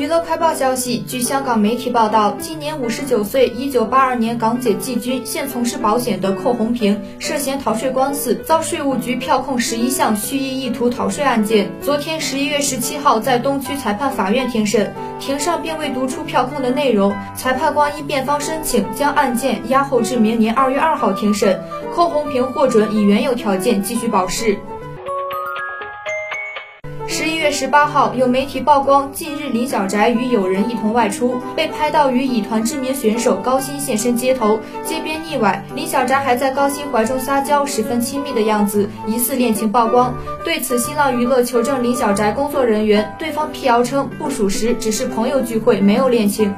[0.00, 11.70] 娱乐快报消息，据香港媒体报道，今年五十九岁、一九八二年港姐季军，现从事保险的寇红平涉嫌逃税官司，遭税务局票控十一项蓄意意图逃税案件。
[11.82, 21.60] 昨天十一月十七号在东区裁判法院庭审，庭上并未读出票控的内容，裁判官依辩方申请，将案件押后至明年二月二号庭审。
[21.94, 24.58] 寇红平获准以原有条件继续保释。
[27.12, 40.14] 十一月十八号，有媒体曝光，近日林小宅与友人一同外出，被拍到与乙团知名选手高鑫现身街头，街边腻歪，林小宅还在高鑫怀中撒娇，十分亲密的样子，疑似恋情曝光。
[40.44, 46.54] 对此，新浪娱乐求证林小宅工作人员，对方辟谣称不属实，只是朋友聚会，没有恋情。